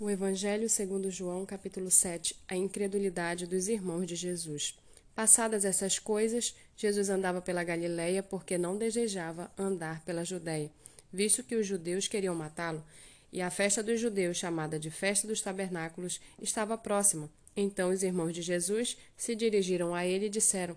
O 0.00 0.08
Evangelho 0.08 0.70
segundo 0.70 1.10
João, 1.10 1.44
capítulo 1.44 1.90
7, 1.90 2.36
a 2.46 2.54
incredulidade 2.54 3.48
dos 3.48 3.66
irmãos 3.66 4.06
de 4.06 4.14
Jesus. 4.14 4.78
Passadas 5.12 5.64
essas 5.64 5.98
coisas, 5.98 6.54
Jesus 6.76 7.10
andava 7.10 7.42
pela 7.42 7.64
Galiléia 7.64 8.22
porque 8.22 8.56
não 8.56 8.78
desejava 8.78 9.50
andar 9.58 10.04
pela 10.04 10.24
Judéia, 10.24 10.70
visto 11.12 11.42
que 11.42 11.56
os 11.56 11.66
judeus 11.66 12.06
queriam 12.06 12.32
matá-lo, 12.32 12.84
e 13.32 13.42
a 13.42 13.50
festa 13.50 13.82
dos 13.82 13.98
judeus, 13.98 14.36
chamada 14.36 14.78
de 14.78 14.88
Festa 14.88 15.26
dos 15.26 15.40
Tabernáculos, 15.40 16.20
estava 16.40 16.78
próxima. 16.78 17.28
Então 17.56 17.90
os 17.90 18.04
irmãos 18.04 18.32
de 18.32 18.40
Jesus 18.40 18.96
se 19.16 19.34
dirigiram 19.34 19.96
a 19.96 20.06
ele 20.06 20.26
e 20.26 20.30
disseram: 20.30 20.76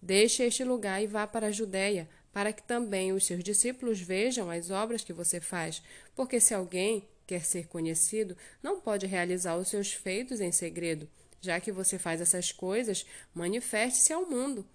Deixe 0.00 0.44
este 0.44 0.64
lugar 0.64 1.02
e 1.02 1.06
vá 1.06 1.26
para 1.26 1.48
a 1.48 1.52
Judéia, 1.52 2.08
para 2.32 2.54
que 2.54 2.62
também 2.62 3.12
os 3.12 3.26
seus 3.26 3.44
discípulos 3.44 4.00
vejam 4.00 4.48
as 4.48 4.70
obras 4.70 5.04
que 5.04 5.12
você 5.12 5.42
faz, 5.42 5.82
porque 6.16 6.40
se 6.40 6.54
alguém 6.54 7.06
quer 7.32 7.46
ser 7.46 7.66
conhecido, 7.66 8.36
não 8.62 8.78
pode 8.78 9.06
realizar 9.06 9.56
os 9.56 9.68
seus 9.68 9.90
feitos 9.90 10.38
em 10.38 10.52
segredo. 10.52 11.08
Já 11.40 11.58
que 11.58 11.72
você 11.72 11.98
faz 11.98 12.20
essas 12.20 12.52
coisas, 12.52 13.06
manifeste-se 13.34 14.12
ao 14.12 14.28
mundo. 14.28 14.66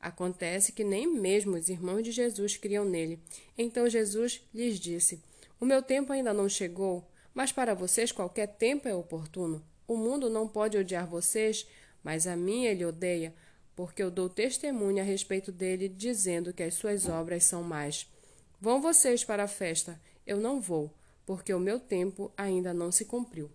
Acontece 0.00 0.72
que 0.72 0.82
nem 0.82 1.06
mesmo 1.06 1.56
os 1.56 1.68
irmãos 1.68 2.02
de 2.02 2.10
Jesus 2.10 2.56
criam 2.56 2.86
nele. 2.86 3.20
Então 3.56 3.86
Jesus 3.86 4.40
lhes 4.54 4.80
disse: 4.80 5.22
O 5.60 5.66
meu 5.66 5.82
tempo 5.82 6.10
ainda 6.10 6.32
não 6.32 6.48
chegou, 6.48 7.06
mas 7.34 7.52
para 7.52 7.74
vocês 7.74 8.10
qualquer 8.10 8.46
tempo 8.46 8.88
é 8.88 8.94
oportuno. 8.94 9.62
O 9.86 9.94
mundo 9.94 10.30
não 10.30 10.48
pode 10.48 10.78
odiar 10.78 11.06
vocês, 11.06 11.68
mas 12.02 12.26
a 12.26 12.34
mim 12.34 12.64
ele 12.64 12.82
odeia, 12.82 13.34
porque 13.76 14.02
eu 14.02 14.10
dou 14.10 14.30
testemunho 14.30 15.02
a 15.02 15.04
respeito 15.04 15.52
dele, 15.52 15.86
dizendo 15.86 16.50
que 16.50 16.62
as 16.62 16.72
suas 16.72 17.06
obras 17.10 17.44
são 17.44 17.62
más. 17.62 18.10
Vão 18.58 18.80
vocês 18.80 19.22
para 19.22 19.44
a 19.44 19.48
festa, 19.48 20.00
eu 20.26 20.38
não 20.38 20.62
vou, 20.62 20.90
porque 21.24 21.52
o 21.52 21.60
meu 21.60 21.78
tempo 21.78 22.32
ainda 22.36 22.74
não 22.74 22.90
se 22.90 23.04
cumpriu. 23.04 23.50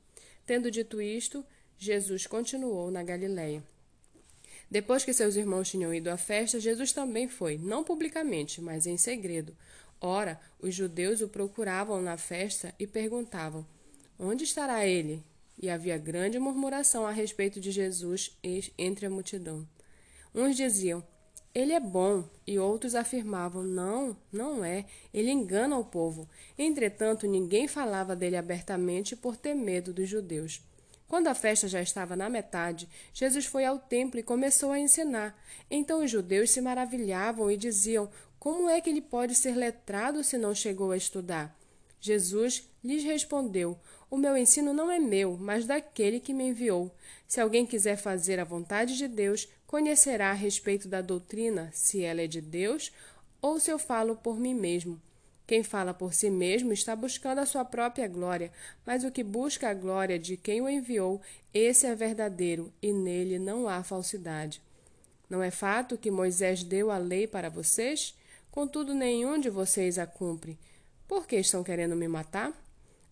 Tendo 0.45 0.69
dito 0.71 1.01
isto, 1.01 1.45
Jesus 1.77 2.27
continuou 2.27 2.89
na 2.91 3.03
Galiléia. 3.03 3.63
Depois 4.69 5.03
que 5.05 5.13
seus 5.13 5.35
irmãos 5.35 5.69
tinham 5.69 5.93
ido 5.93 6.09
à 6.09 6.17
festa, 6.17 6.59
Jesus 6.59 6.91
também 6.91 7.27
foi, 7.27 7.57
não 7.57 7.83
publicamente, 7.83 8.61
mas 8.61 8.85
em 8.85 8.97
segredo. 8.97 9.55
Ora, 10.01 10.39
os 10.59 10.73
judeus 10.73 11.21
o 11.21 11.27
procuravam 11.27 12.01
na 12.01 12.17
festa 12.17 12.73
e 12.79 12.87
perguntavam: 12.87 13.65
Onde 14.19 14.43
estará 14.43 14.85
ele? 14.85 15.23
E 15.57 15.69
havia 15.69 15.97
grande 15.97 16.37
murmuração 16.37 17.05
a 17.05 17.11
respeito 17.11 17.59
de 17.59 17.71
Jesus 17.71 18.37
entre 18.77 19.05
a 19.05 19.09
multidão. 19.09 19.67
Uns 20.33 20.55
diziam: 20.55 21.03
ele 21.55 21.71
é 21.71 21.79
bom, 21.79 22.25
e 22.45 22.59
outros 22.59 22.93
afirmavam: 22.93 23.63
Não, 23.63 24.17
não 24.29 24.63
é, 24.63 24.85
ele 25.13 25.31
engana 25.31 25.77
o 25.77 25.85
povo. 25.85 26.29
Entretanto, 26.57 27.25
ninguém 27.25 27.65
falava 27.65 28.13
dele 28.13 28.35
abertamente 28.35 29.15
por 29.15 29.37
ter 29.37 29.55
medo 29.55 29.93
dos 29.93 30.09
judeus. 30.09 30.61
Quando 31.07 31.27
a 31.27 31.33
festa 31.33 31.67
já 31.67 31.81
estava 31.81 32.15
na 32.15 32.29
metade, 32.29 32.89
Jesus 33.13 33.45
foi 33.45 33.63
ao 33.63 33.79
templo 33.79 34.19
e 34.19 34.23
começou 34.23 34.71
a 34.71 34.79
ensinar. 34.79 35.39
Então 35.71 36.03
os 36.03 36.11
judeus 36.11 36.49
se 36.51 36.59
maravilhavam 36.59 37.49
e 37.49 37.55
diziam: 37.55 38.09
Como 38.37 38.69
é 38.69 38.81
que 38.81 38.89
ele 38.89 39.01
pode 39.01 39.33
ser 39.33 39.55
letrado 39.55 40.25
se 40.25 40.37
não 40.37 40.53
chegou 40.53 40.91
a 40.91 40.97
estudar? 40.97 41.57
Jesus 42.01 42.69
lhes 42.83 43.03
respondeu: 43.03 43.79
O 44.11 44.17
meu 44.17 44.35
ensino 44.35 44.73
não 44.73 44.91
é 44.91 44.99
meu, 44.99 45.37
mas 45.37 45.65
daquele 45.65 46.19
que 46.19 46.33
me 46.33 46.49
enviou. 46.49 46.93
Se 47.27 47.39
alguém 47.39 47.65
quiser 47.65 47.95
fazer 47.95 48.39
a 48.39 48.43
vontade 48.43 48.97
de 48.97 49.07
Deus, 49.07 49.47
conhecerá 49.67 50.31
a 50.31 50.33
respeito 50.33 50.87
da 50.87 51.01
doutrina 51.01 51.69
se 51.73 52.03
ela 52.03 52.21
é 52.21 52.27
de 52.27 52.41
Deus 52.41 52.91
ou 53.41 53.59
se 53.59 53.71
eu 53.71 53.77
falo 53.77 54.15
por 54.15 54.39
mim 54.39 54.53
mesmo. 54.53 55.01
Quem 55.47 55.61
fala 55.63 55.93
por 55.93 56.13
si 56.13 56.29
mesmo 56.29 56.73
está 56.73 56.95
buscando 56.95 57.39
a 57.39 57.45
sua 57.45 57.63
própria 57.63 58.07
glória, 58.07 58.51
mas 58.85 59.03
o 59.03 59.11
que 59.11 59.23
busca 59.23 59.69
a 59.69 59.73
glória 59.73 60.17
de 60.17 60.35
quem 60.35 60.59
o 60.59 60.69
enviou, 60.69 61.21
esse 61.53 61.85
é 61.85 61.93
verdadeiro, 61.93 62.73
e 62.81 62.91
nele 62.91 63.37
não 63.37 63.67
há 63.67 63.83
falsidade. 63.83 64.59
Não 65.29 65.43
é 65.43 65.51
fato 65.51 65.97
que 65.97 66.09
Moisés 66.09 66.63
deu 66.63 66.89
a 66.89 66.97
lei 66.97 67.27
para 67.27 67.49
vocês? 67.49 68.15
Contudo, 68.49 68.93
nenhum 68.95 69.39
de 69.39 69.49
vocês 69.49 69.99
a 69.99 70.07
cumpre. 70.07 70.57
Por 71.07 71.27
que 71.27 71.35
estão 71.35 71.63
querendo 71.63 71.95
me 71.95 72.07
matar? 72.07 72.51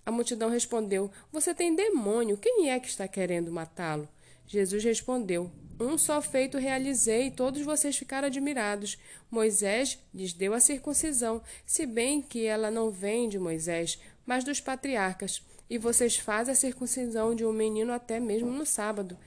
A 0.05 0.11
multidão 0.11 0.49
respondeu: 0.49 1.11
Você 1.31 1.53
tem 1.53 1.75
demônio, 1.75 2.37
quem 2.37 2.71
é 2.71 2.79
que 2.79 2.87
está 2.87 3.07
querendo 3.07 3.51
matá-lo? 3.51 4.07
Jesus 4.47 4.83
respondeu: 4.83 5.51
Um 5.79 5.97
só 5.97 6.21
feito 6.21 6.57
realizei, 6.57 7.27
e 7.27 7.31
todos 7.31 7.61
vocês 7.61 7.97
ficaram 7.97 8.27
admirados. 8.27 8.97
Moisés 9.29 9.99
lhes 10.13 10.33
deu 10.33 10.53
a 10.53 10.59
circuncisão, 10.59 11.41
se 11.65 11.85
bem 11.85 12.21
que 12.21 12.45
ela 12.45 12.69
não 12.69 12.91
vem 12.91 13.27
de 13.27 13.39
Moisés, 13.39 13.99
mas 14.25 14.43
dos 14.43 14.59
patriarcas. 14.59 15.41
E 15.69 15.77
vocês 15.77 16.17
fazem 16.17 16.51
a 16.51 16.55
circuncisão 16.55 17.33
de 17.33 17.45
um 17.45 17.53
menino 17.53 17.93
até 17.93 18.19
mesmo 18.19 18.51
no 18.51 18.65
sábado. 18.65 19.17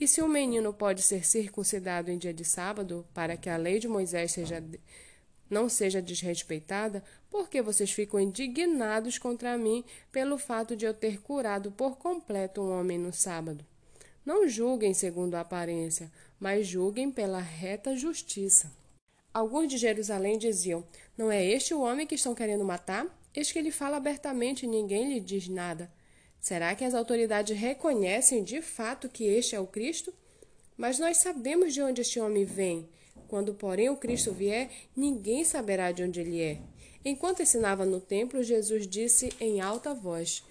E 0.00 0.08
se 0.08 0.20
um 0.20 0.28
menino 0.28 0.72
pode 0.72 1.02
ser 1.02 1.24
circuncidado 1.24 2.10
em 2.10 2.18
dia 2.18 2.34
de 2.34 2.44
sábado, 2.44 3.06
para 3.14 3.36
que 3.36 3.48
a 3.48 3.56
lei 3.56 3.78
de 3.78 3.86
Moisés 3.86 4.32
seja 4.32 4.62
não 5.48 5.68
seja 5.68 6.00
desrespeitada, 6.00 7.04
porque 7.30 7.60
vocês 7.60 7.92
ficam 7.92 8.18
indignados 8.18 9.18
contra 9.18 9.58
mim 9.58 9.84
pelo 10.10 10.38
fato 10.38 10.74
de 10.74 10.86
eu 10.86 10.94
ter 10.94 11.20
curado 11.20 11.70
por 11.70 11.98
completo 11.98 12.62
um 12.62 12.72
homem 12.80 12.98
no 12.98 13.12
sábado. 13.12 13.64
Não 14.24 14.48
julguem 14.48 14.94
segundo 14.94 15.34
a 15.34 15.40
aparência, 15.40 16.10
mas 16.38 16.66
julguem 16.66 17.10
pela 17.10 17.40
reta 17.40 17.96
justiça. 17.96 18.72
Alguns 19.34 19.68
de 19.68 19.78
Jerusalém 19.78 20.38
diziam: 20.38 20.84
Não 21.16 21.30
é 21.30 21.44
este 21.44 21.74
o 21.74 21.80
homem 21.80 22.06
que 22.06 22.14
estão 22.14 22.34
querendo 22.34 22.64
matar? 22.64 23.06
Eis 23.34 23.50
que 23.50 23.58
ele 23.58 23.70
fala 23.70 23.96
abertamente 23.96 24.64
e 24.64 24.68
ninguém 24.68 25.12
lhe 25.12 25.18
diz 25.18 25.48
nada. 25.48 25.90
Será 26.40 26.74
que 26.74 26.84
as 26.84 26.94
autoridades 26.94 27.56
reconhecem 27.56 28.44
de 28.44 28.60
fato 28.60 29.08
que 29.08 29.24
este 29.24 29.56
é 29.56 29.60
o 29.60 29.66
Cristo? 29.66 30.12
Mas 30.76 30.98
nós 30.98 31.16
sabemos 31.18 31.72
de 31.72 31.82
onde 31.82 32.00
este 32.00 32.20
homem 32.20 32.44
vem. 32.44 32.88
Quando, 33.28 33.54
porém, 33.54 33.88
o 33.88 33.96
Cristo 33.96 34.32
vier, 34.32 34.70
ninguém 34.94 35.44
saberá 35.44 35.90
de 35.90 36.02
onde 36.02 36.20
ele 36.20 36.40
é. 36.40 36.60
Enquanto 37.04 37.42
ensinava 37.42 37.84
no 37.84 38.00
templo, 38.00 38.42
Jesus 38.42 38.86
disse 38.86 39.32
em 39.40 39.60
alta 39.60 39.94
voz: 39.94 40.44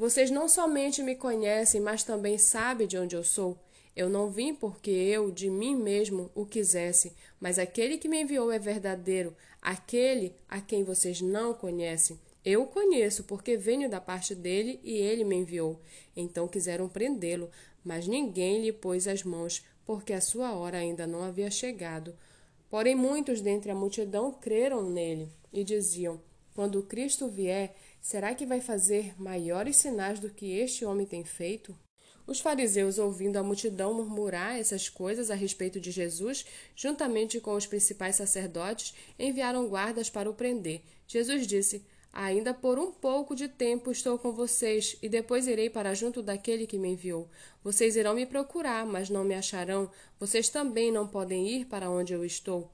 vocês 0.00 0.30
não 0.30 0.48
somente 0.48 1.02
me 1.02 1.14
conhecem, 1.14 1.78
mas 1.78 2.02
também 2.02 2.38
sabem 2.38 2.86
de 2.86 2.96
onde 2.96 3.14
eu 3.14 3.22
sou. 3.22 3.58
Eu 3.94 4.08
não 4.08 4.30
vim 4.30 4.54
porque 4.54 4.90
eu, 4.90 5.30
de 5.30 5.50
mim 5.50 5.76
mesmo, 5.76 6.30
o 6.34 6.46
quisesse, 6.46 7.12
mas 7.38 7.58
aquele 7.58 7.98
que 7.98 8.08
me 8.08 8.22
enviou 8.22 8.50
é 8.50 8.58
verdadeiro, 8.58 9.36
aquele 9.60 10.34
a 10.48 10.58
quem 10.58 10.84
vocês 10.84 11.20
não 11.20 11.52
conhecem. 11.52 12.18
Eu 12.42 12.62
o 12.62 12.66
conheço, 12.66 13.24
porque 13.24 13.58
venho 13.58 13.90
da 13.90 14.00
parte 14.00 14.34
dele 14.34 14.80
e 14.82 14.94
ele 14.94 15.22
me 15.22 15.36
enviou. 15.36 15.78
Então 16.16 16.48
quiseram 16.48 16.88
prendê-lo, 16.88 17.50
mas 17.84 18.08
ninguém 18.08 18.62
lhe 18.62 18.72
pôs 18.72 19.06
as 19.06 19.22
mãos, 19.22 19.62
porque 19.84 20.14
a 20.14 20.20
sua 20.22 20.54
hora 20.54 20.78
ainda 20.78 21.06
não 21.06 21.22
havia 21.22 21.50
chegado. 21.50 22.16
Porém, 22.70 22.94
muitos 22.94 23.42
dentre 23.42 23.70
a 23.70 23.74
multidão 23.74 24.32
creram 24.32 24.82
nele 24.82 25.28
e 25.52 25.62
diziam: 25.62 26.18
Quando 26.60 26.82
Cristo 26.82 27.26
vier, 27.26 27.74
Será 28.02 28.34
que 28.34 28.44
vai 28.44 28.60
fazer 28.60 29.14
maiores 29.18 29.76
sinais 29.76 30.20
do 30.20 30.28
que 30.28 30.58
este 30.58 30.84
homem 30.84 31.06
tem 31.06 31.24
feito? 31.24 31.74
Os 32.26 32.38
fariseus, 32.38 32.98
ouvindo 32.98 33.38
a 33.38 33.42
multidão 33.42 33.94
murmurar 33.94 34.58
essas 34.58 34.86
coisas 34.86 35.30
a 35.30 35.34
respeito 35.34 35.80
de 35.80 35.90
Jesus, 35.90 36.44
juntamente 36.76 37.40
com 37.40 37.54
os 37.54 37.66
principais 37.66 38.16
sacerdotes, 38.16 38.92
enviaram 39.18 39.68
guardas 39.68 40.10
para 40.10 40.28
o 40.28 40.34
prender. 40.34 40.82
Jesus 41.06 41.46
disse: 41.46 41.82
Ainda 42.12 42.52
por 42.52 42.78
um 42.78 42.92
pouco 42.92 43.34
de 43.34 43.48
tempo 43.48 43.90
estou 43.90 44.18
com 44.18 44.30
vocês, 44.30 44.98
e 45.00 45.08
depois 45.08 45.46
irei 45.46 45.70
para 45.70 45.94
junto 45.94 46.22
daquele 46.22 46.66
que 46.66 46.76
me 46.76 46.90
enviou. 46.90 47.26
Vocês 47.64 47.96
irão 47.96 48.14
me 48.14 48.26
procurar, 48.26 48.84
mas 48.84 49.08
não 49.08 49.24
me 49.24 49.34
acharão. 49.34 49.90
Vocês 50.18 50.50
também 50.50 50.92
não 50.92 51.08
podem 51.08 51.48
ir 51.48 51.64
para 51.64 51.88
onde 51.88 52.12
eu 52.12 52.22
estou. 52.22 52.70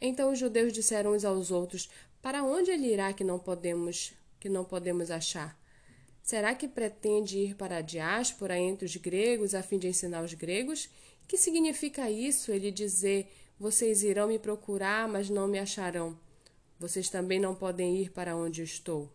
Então 0.00 0.32
os 0.32 0.38
judeus 0.38 0.72
disseram 0.72 1.12
uns 1.12 1.24
aos 1.24 1.50
outros: 1.50 1.88
Para 2.20 2.42
onde 2.42 2.70
ele 2.70 2.92
irá 2.92 3.12
que 3.12 3.22
não 3.22 3.38
podemos 3.38 4.12
que 4.40 4.48
não 4.48 4.64
podemos 4.64 5.10
achar? 5.10 5.58
Será 6.22 6.54
que 6.54 6.68
pretende 6.68 7.38
ir 7.38 7.54
para 7.54 7.78
a 7.78 7.80
diáspora 7.80 8.58
entre 8.58 8.84
os 8.84 8.96
gregos 8.96 9.54
a 9.54 9.62
fim 9.62 9.78
de 9.78 9.88
ensinar 9.88 10.22
os 10.22 10.34
gregos? 10.34 10.88
Que 11.26 11.36
significa 11.36 12.10
isso, 12.10 12.52
ele 12.52 12.70
dizer: 12.70 13.30
Vocês 13.58 14.02
irão 14.02 14.28
me 14.28 14.38
procurar, 14.38 15.08
mas 15.08 15.30
não 15.30 15.48
me 15.48 15.58
acharão? 15.58 16.18
Vocês 16.78 17.08
também 17.08 17.40
não 17.40 17.54
podem 17.54 17.96
ir 17.96 18.10
para 18.10 18.36
onde 18.36 18.62
estou. 18.62 19.10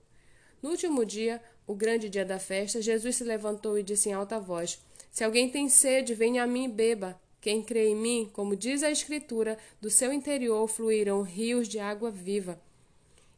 No 0.62 0.70
último 0.70 1.06
dia, 1.06 1.42
o 1.68 1.76
grande 1.76 2.10
dia 2.10 2.26
da 2.26 2.40
festa, 2.40 2.82
Jesus 2.82 3.18
se 3.18 3.24
levantou 3.24 3.78
e 3.78 3.84
disse 3.84 4.10
em 4.10 4.14
alta 4.14 4.40
voz: 4.40 4.82
Se 5.12 5.24
alguém 5.24 5.50
tem 5.50 5.70
sede, 5.70 6.14
venha 6.14 6.44
a 6.44 6.48
mim 6.48 6.66
e 6.66 6.70
beba. 6.70 7.20
Quem 7.40 7.62
crê 7.62 7.90
em 7.90 7.96
mim, 7.96 8.30
como 8.32 8.56
diz 8.56 8.84
a 8.84 8.90
Escritura, 8.90 9.58
do 9.82 9.90
seu 9.90 10.14
interior 10.14 10.66
fluirão 10.68 11.22
rios 11.22 11.68
de 11.68 11.78
água 11.78 12.10
viva. 12.10 12.60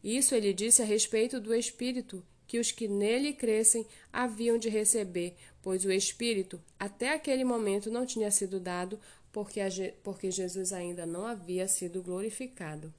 Isso 0.06 0.36
ele 0.36 0.54
disse 0.54 0.84
a 0.84 0.86
respeito 0.86 1.40
do 1.40 1.52
Espírito, 1.52 2.24
que 2.46 2.60
os 2.60 2.72
que 2.72 2.88
nele 2.88 3.34
crescem 3.34 3.88
haviam 4.14 4.56
de 4.56 4.70
receber, 4.70 5.36
pois 5.64 5.84
o 5.84 5.92
Espírito, 5.92 6.62
até 6.78 7.12
aquele 7.12 7.44
momento, 7.44 7.90
não 7.90 8.06
tinha 8.06 8.30
sido 8.30 8.60
dado, 8.60 9.00
porque, 9.32 9.60
porque 10.04 10.30
Jesus 10.30 10.72
ainda 10.72 11.08
não 11.08 11.26
havia 11.26 11.68
sido 11.68 12.04
glorificado. 12.04 12.94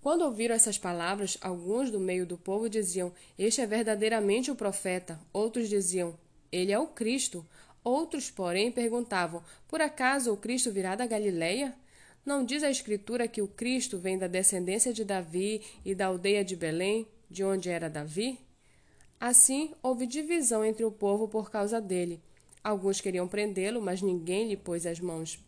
Quando 0.00 0.22
ouviram 0.22 0.52
essas 0.52 0.76
palavras, 0.76 1.38
alguns 1.40 1.92
do 1.92 2.00
meio 2.00 2.26
do 2.26 2.36
povo 2.36 2.68
diziam: 2.68 3.12
Este 3.38 3.60
é 3.60 3.66
verdadeiramente 3.66 4.50
o 4.50 4.56
profeta. 4.56 5.20
Outros 5.32 5.68
diziam: 5.68 6.18
Ele 6.50 6.72
é 6.72 6.78
o 6.78 6.88
Cristo. 6.88 7.46
Outros, 7.84 8.32
porém, 8.32 8.72
perguntavam: 8.72 9.44
Por 9.68 9.80
acaso 9.80 10.32
o 10.32 10.36
Cristo 10.36 10.72
virá 10.72 10.96
da 10.96 11.06
Galileia? 11.06 11.72
Não 12.28 12.44
diz 12.44 12.62
a 12.62 12.70
Escritura 12.70 13.26
que 13.26 13.40
o 13.40 13.48
Cristo 13.48 13.96
vem 13.96 14.18
da 14.18 14.26
descendência 14.26 14.92
de 14.92 15.02
Davi 15.02 15.62
e 15.82 15.94
da 15.94 16.08
aldeia 16.08 16.44
de 16.44 16.54
Belém, 16.54 17.08
de 17.30 17.42
onde 17.42 17.70
era 17.70 17.88
Davi? 17.88 18.38
Assim, 19.18 19.72
houve 19.82 20.06
divisão 20.06 20.62
entre 20.62 20.84
o 20.84 20.90
povo 20.90 21.26
por 21.26 21.50
causa 21.50 21.80
dele. 21.80 22.20
Alguns 22.62 23.00
queriam 23.00 23.26
prendê-lo, 23.26 23.80
mas 23.80 24.02
ninguém 24.02 24.46
lhe 24.46 24.58
pôs 24.58 24.84
as 24.84 25.00
mãos. 25.00 25.42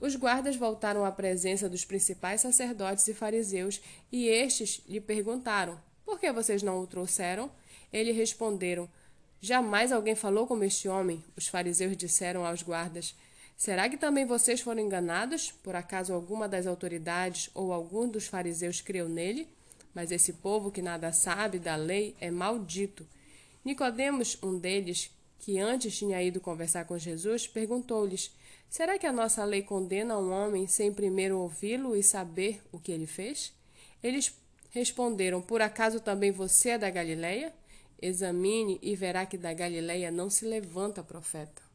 Os 0.00 0.16
guardas 0.16 0.56
voltaram 0.56 1.04
à 1.04 1.12
presença 1.12 1.68
dos 1.68 1.84
principais 1.84 2.40
sacerdotes 2.40 3.06
e 3.08 3.12
fariseus, 3.12 3.82
e 4.10 4.26
estes 4.26 4.82
lhe 4.88 5.02
perguntaram: 5.02 5.78
Por 6.02 6.18
que 6.18 6.32
vocês 6.32 6.62
não 6.62 6.80
o 6.80 6.86
trouxeram? 6.86 7.52
Eles 7.92 8.16
responderam: 8.16 8.88
Jamais 9.38 9.92
alguém 9.92 10.14
falou 10.14 10.46
como 10.46 10.64
este 10.64 10.88
homem. 10.88 11.22
Os 11.36 11.46
fariseus 11.46 11.94
disseram 11.94 12.46
aos 12.46 12.62
guardas: 12.62 13.14
Será 13.62 13.88
que 13.88 13.96
também 13.96 14.26
vocês 14.26 14.60
foram 14.60 14.82
enganados? 14.82 15.52
Por 15.52 15.76
acaso 15.76 16.12
alguma 16.12 16.48
das 16.48 16.66
autoridades 16.66 17.48
ou 17.54 17.72
algum 17.72 18.08
dos 18.08 18.26
fariseus 18.26 18.80
creu 18.80 19.08
nele? 19.08 19.46
Mas 19.94 20.10
esse 20.10 20.32
povo 20.32 20.72
que 20.72 20.82
nada 20.82 21.12
sabe 21.12 21.60
da 21.60 21.76
lei 21.76 22.16
é 22.20 22.28
maldito. 22.28 23.06
Nicodemos, 23.64 24.36
um 24.42 24.58
deles, 24.58 25.12
que 25.38 25.60
antes 25.60 25.96
tinha 25.96 26.20
ido 26.20 26.40
conversar 26.40 26.86
com 26.86 26.98
Jesus, 26.98 27.46
perguntou-lhes: 27.46 28.34
Será 28.68 28.98
que 28.98 29.06
a 29.06 29.12
nossa 29.12 29.44
lei 29.44 29.62
condena 29.62 30.18
um 30.18 30.32
homem 30.32 30.66
sem 30.66 30.92
primeiro 30.92 31.38
ouvi-lo 31.38 31.94
e 31.94 32.02
saber 32.02 32.60
o 32.72 32.80
que 32.80 32.90
ele 32.90 33.06
fez? 33.06 33.54
Eles 34.02 34.34
responderam: 34.70 35.40
Por 35.40 35.62
acaso 35.62 36.00
também 36.00 36.32
você 36.32 36.70
é 36.70 36.78
da 36.78 36.90
Galileia? 36.90 37.54
Examine 38.00 38.80
e 38.82 38.96
verá 38.96 39.24
que 39.24 39.38
da 39.38 39.54
Galileia 39.54 40.10
não 40.10 40.28
se 40.28 40.44
levanta 40.44 41.00
profeta. 41.00 41.70